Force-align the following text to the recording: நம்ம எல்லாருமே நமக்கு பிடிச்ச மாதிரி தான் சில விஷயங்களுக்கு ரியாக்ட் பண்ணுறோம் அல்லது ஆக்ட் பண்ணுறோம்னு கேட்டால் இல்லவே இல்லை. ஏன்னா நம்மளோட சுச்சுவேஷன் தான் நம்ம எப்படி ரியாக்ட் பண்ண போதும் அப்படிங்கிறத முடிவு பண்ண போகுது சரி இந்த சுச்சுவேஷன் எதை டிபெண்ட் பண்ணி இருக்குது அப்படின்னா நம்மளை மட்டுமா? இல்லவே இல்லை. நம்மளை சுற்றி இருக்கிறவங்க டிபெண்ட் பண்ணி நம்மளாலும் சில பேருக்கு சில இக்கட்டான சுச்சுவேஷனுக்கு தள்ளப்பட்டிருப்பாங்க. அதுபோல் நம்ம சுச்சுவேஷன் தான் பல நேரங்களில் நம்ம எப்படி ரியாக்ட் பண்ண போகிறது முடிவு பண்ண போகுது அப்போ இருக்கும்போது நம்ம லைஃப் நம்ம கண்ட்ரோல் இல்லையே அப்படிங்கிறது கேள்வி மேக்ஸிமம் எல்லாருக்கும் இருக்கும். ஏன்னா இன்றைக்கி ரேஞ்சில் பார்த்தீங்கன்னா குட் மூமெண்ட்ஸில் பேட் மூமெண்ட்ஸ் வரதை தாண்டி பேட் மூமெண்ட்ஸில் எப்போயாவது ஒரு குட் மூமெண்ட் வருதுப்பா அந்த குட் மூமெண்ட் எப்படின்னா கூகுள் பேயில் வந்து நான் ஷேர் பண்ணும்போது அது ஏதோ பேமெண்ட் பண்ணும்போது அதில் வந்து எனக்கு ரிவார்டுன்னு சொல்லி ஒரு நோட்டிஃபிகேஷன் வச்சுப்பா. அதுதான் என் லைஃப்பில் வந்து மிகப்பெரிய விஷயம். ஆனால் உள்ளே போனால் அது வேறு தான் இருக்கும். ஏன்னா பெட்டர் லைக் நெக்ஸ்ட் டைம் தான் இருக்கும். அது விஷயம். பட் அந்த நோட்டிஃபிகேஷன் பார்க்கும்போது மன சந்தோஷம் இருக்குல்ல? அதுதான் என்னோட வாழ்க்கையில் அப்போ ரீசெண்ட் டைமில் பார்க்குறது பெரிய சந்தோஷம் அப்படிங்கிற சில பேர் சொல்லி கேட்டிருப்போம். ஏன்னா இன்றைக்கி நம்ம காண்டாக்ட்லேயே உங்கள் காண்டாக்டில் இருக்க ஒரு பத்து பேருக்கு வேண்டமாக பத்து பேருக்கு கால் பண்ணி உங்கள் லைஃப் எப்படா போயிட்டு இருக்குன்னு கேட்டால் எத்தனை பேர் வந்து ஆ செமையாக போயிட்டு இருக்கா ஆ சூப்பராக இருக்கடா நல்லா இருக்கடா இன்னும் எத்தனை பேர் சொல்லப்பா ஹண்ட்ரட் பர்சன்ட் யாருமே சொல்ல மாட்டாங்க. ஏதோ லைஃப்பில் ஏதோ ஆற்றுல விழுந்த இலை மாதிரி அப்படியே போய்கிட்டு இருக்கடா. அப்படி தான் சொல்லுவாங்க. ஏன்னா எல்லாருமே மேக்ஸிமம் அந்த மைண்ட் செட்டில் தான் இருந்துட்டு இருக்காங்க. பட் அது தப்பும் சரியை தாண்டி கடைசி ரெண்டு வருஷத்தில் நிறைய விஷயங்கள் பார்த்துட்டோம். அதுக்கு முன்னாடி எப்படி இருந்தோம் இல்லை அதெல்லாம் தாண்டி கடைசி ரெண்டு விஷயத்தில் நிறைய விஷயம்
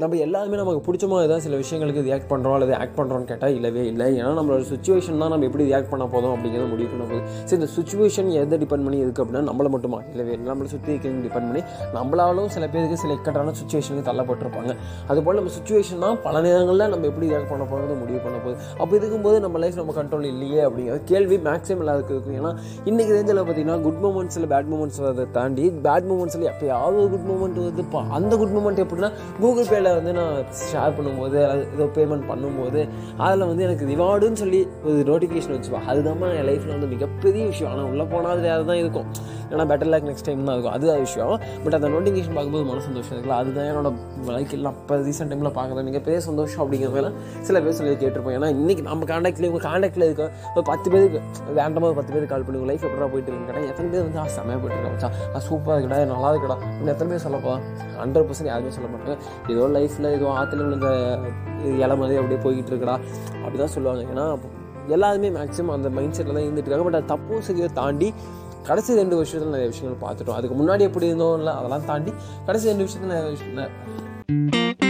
நம்ம 0.00 0.18
எல்லாருமே 0.24 0.56
நமக்கு 0.60 0.82
பிடிச்ச 0.84 1.04
மாதிரி 1.12 1.28
தான் 1.30 1.42
சில 1.44 1.54
விஷயங்களுக்கு 1.60 2.02
ரியாக்ட் 2.06 2.28
பண்ணுறோம் 2.30 2.54
அல்லது 2.56 2.72
ஆக்ட் 2.82 2.94
பண்ணுறோம்னு 2.98 3.26
கேட்டால் 3.30 3.54
இல்லவே 3.56 3.82
இல்லை. 3.90 4.06
ஏன்னா 4.20 4.30
நம்மளோட 4.38 4.62
சுச்சுவேஷன் 4.70 5.18
தான் 5.22 5.32
நம்ம 5.32 5.46
எப்படி 5.48 5.64
ரியாக்ட் 5.70 5.90
பண்ண 5.90 6.04
போதும் 6.12 6.32
அப்படிங்கிறத 6.34 6.68
முடிவு 6.72 6.88
பண்ண 6.92 7.04
போகுது 7.10 7.22
சரி 7.48 7.56
இந்த 7.60 7.68
சுச்சுவேஷன் 7.74 8.28
எதை 8.42 8.58
டிபெண்ட் 8.62 8.84
பண்ணி 8.86 8.98
இருக்குது 9.04 9.22
அப்படின்னா 9.24 9.42
நம்மளை 9.48 9.70
மட்டுமா? 9.74 9.98
இல்லவே 10.12 10.32
இல்லை. 10.36 10.46
நம்மளை 10.50 10.68
சுற்றி 10.74 10.90
இருக்கிறவங்க 10.92 11.24
டிபெண்ட் 11.26 11.48
பண்ணி 11.48 11.62
நம்மளாலும் 11.96 12.48
சில 12.54 12.64
பேருக்கு 12.74 12.98
சில 13.02 13.12
இக்கட்டான 13.18 13.54
சுச்சுவேஷனுக்கு 13.60 14.06
தள்ளப்பட்டிருப்பாங்க. 14.10 14.74
அதுபோல் 15.14 15.38
நம்ம 15.40 15.52
சுச்சுவேஷன் 15.58 16.02
தான் 16.06 16.16
பல 16.26 16.42
நேரங்களில் 16.46 16.86
நம்ம 16.94 17.06
எப்படி 17.10 17.28
ரியாக்ட் 17.32 17.50
பண்ண 17.52 17.66
போகிறது 17.72 17.98
முடிவு 18.02 18.22
பண்ண 18.28 18.38
போகுது 18.46 18.56
அப்போ 18.82 18.92
இருக்கும்போது 19.00 19.36
நம்ம 19.46 19.62
லைஃப் 19.64 19.78
நம்ம 19.82 19.96
கண்ட்ரோல் 20.00 20.26
இல்லையே 20.32 20.62
அப்படிங்கிறது 20.68 21.04
கேள்வி 21.12 21.38
மேக்ஸிமம் 21.50 21.84
எல்லாருக்கும் 21.86 22.16
இருக்கும். 22.18 22.38
ஏன்னா 22.40 22.54
இன்றைக்கி 22.92 23.14
ரேஞ்சில் 23.18 23.42
பார்த்தீங்கன்னா 23.42 23.78
குட் 23.88 24.00
மூமெண்ட்ஸில் 24.06 24.48
பேட் 24.54 24.72
மூமெண்ட்ஸ் 24.72 25.02
வரதை 25.04 25.28
தாண்டி 25.38 25.66
பேட் 25.88 26.08
மூமெண்ட்ஸில் 26.12 26.48
எப்போயாவது 26.54 26.98
ஒரு 27.04 27.12
குட் 27.16 27.28
மூமெண்ட் 27.32 27.62
வருதுப்பா 27.64 28.02
அந்த 28.20 28.32
குட் 28.42 28.56
மூமெண்ட் 28.58 28.82
எப்படின்னா 28.86 29.12
கூகுள் 29.44 29.70
பேயில் 29.70 29.88
வந்து 29.98 30.12
நான் 30.12 30.36
ஷேர் 30.72 30.94
பண்ணும்போது 30.98 31.38
அது 31.50 31.62
ஏதோ 31.76 31.86
பேமெண்ட் 31.96 32.26
பண்ணும்போது 32.30 32.80
அதில் 33.26 33.48
வந்து 33.50 33.66
எனக்கு 33.68 33.86
ரிவார்டுன்னு 33.92 34.40
சொல்லி 34.42 34.60
ஒரு 34.84 34.98
நோட்டிஃபிகேஷன் 35.10 35.54
வச்சுப்பா. 35.56 35.82
அதுதான் 35.86 36.24
என் 36.40 36.48
லைஃப்பில் 36.50 36.76
வந்து 36.76 36.92
மிகப்பெரிய 36.94 37.44
விஷயம். 37.46 37.72
ஆனால் 37.72 37.90
உள்ளே 37.92 38.06
போனால் 38.14 38.32
அது 38.32 38.42
வேறு 38.48 38.70
தான் 38.72 38.82
இருக்கும். 38.84 39.08
ஏன்னா 39.52 39.64
பெட்டர் 39.72 39.90
லைக் 39.94 40.06
நெக்ஸ்ட் 40.10 40.26
டைம் 40.28 40.44
தான் 40.48 40.56
இருக்கும். 40.56 40.74
அது 40.76 40.98
விஷயம். 41.06 41.34
பட் 41.64 41.76
அந்த 41.78 41.88
நோட்டிஃபிகேஷன் 41.94 42.36
பார்க்கும்போது 42.38 42.64
மன 42.70 42.82
சந்தோஷம் 42.88 43.14
இருக்குல்ல? 43.14 43.38
அதுதான் 43.42 43.68
என்னோட 43.70 43.90
வாழ்க்கையில் 44.28 44.68
அப்போ 44.72 44.96
ரீசெண்ட் 45.08 45.32
டைமில் 45.32 45.52
பார்க்குறது 45.58 46.02
பெரிய 46.08 46.20
சந்தோஷம் 46.28 46.62
அப்படிங்கிற 46.64 47.12
சில 47.48 47.60
பேர் 47.64 47.76
சொல்லி 47.78 47.94
கேட்டிருப்போம். 48.02 48.36
ஏன்னா 48.38 48.48
இன்றைக்கி 48.60 48.82
நம்ம 48.90 49.08
காண்டாக்ட்லேயே 49.12 49.50
உங்கள் 49.52 49.66
காண்டாக்டில் 49.70 50.06
இருக்க 50.08 50.24
ஒரு 50.54 50.64
பத்து 50.70 50.88
பேருக்கு 50.94 51.20
வேண்டமாக 51.58 51.92
பத்து 51.98 52.12
பேருக்கு 52.12 52.32
கால் 52.34 52.44
பண்ணி 52.46 52.60
உங்கள் 52.60 52.72
லைஃப் 52.72 52.86
எப்படா 52.88 53.08
போயிட்டு 53.12 53.30
இருக்குன்னு 53.30 53.50
கேட்டால் 53.50 53.68
எத்தனை 53.72 53.88
பேர் 53.92 54.04
வந்து 54.06 54.20
ஆ 54.22 54.26
செமையாக 54.36 54.60
போயிட்டு 54.62 54.88
இருக்கா 54.90 55.10
ஆ 55.34 55.42
சூப்பராக 55.48 55.76
இருக்கடா 55.78 55.98
நல்லா 56.12 56.30
இருக்கடா 56.34 56.56
இன்னும் 56.78 56.92
எத்தனை 56.94 57.10
பேர் 57.12 57.24
சொல்லப்பா 57.26 57.54
ஹண்ட்ரட் 58.02 58.28
பர்சன்ட் 58.28 58.50
யாருமே 58.52 58.72
சொல்ல 58.76 58.88
மாட்டாங்க. 58.92 59.16
ஏதோ 59.52 59.66
லைஃப்பில் 59.76 60.10
ஏதோ 60.16 60.26
ஆற்றுல 60.40 60.64
விழுந்த 60.66 60.88
இலை 61.84 61.96
மாதிரி 62.02 62.18
அப்படியே 62.20 62.40
போய்கிட்டு 62.46 62.72
இருக்கடா. 62.72 62.96
அப்படி 63.42 63.58
தான் 63.64 63.74
சொல்லுவாங்க. 63.76 64.02
ஏன்னா 64.12 64.26
எல்லாருமே 64.96 65.28
மேக்ஸிமம் 65.38 65.74
அந்த 65.78 65.88
மைண்ட் 65.96 66.16
செட்டில் 66.16 66.36
தான் 66.36 66.46
இருந்துட்டு 66.46 66.68
இருக்காங்க. 66.68 66.86
பட் 66.88 66.98
அது 67.00 67.10
தப்பும் 67.14 67.44
சரியை 67.48 67.68
தாண்டி 67.80 68.08
கடைசி 68.68 68.94
ரெண்டு 68.94 69.16
வருஷத்தில் 69.16 69.54
நிறைய 69.56 69.68
விஷயங்கள் 69.68 70.02
பார்த்துட்டோம். 70.06 70.38
அதுக்கு 70.38 70.56
முன்னாடி 70.60 70.80
எப்படி 70.80 71.06
இருந்தோம் 71.06 71.38
இல்லை 71.38 71.52
அதெல்லாம் 71.52 71.84
தாண்டி 71.84 72.12
கடைசி 72.46 72.68
ரெண்டு 72.68 72.86
விஷயத்தில் 72.88 73.14
நிறைய 73.16 73.30
விஷயம் 73.30 74.89